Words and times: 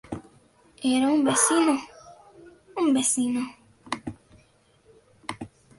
era 0.91 1.09
un 1.15 1.23
vecino... 1.23 1.75
un 2.75 2.91
vecino. 2.91 3.43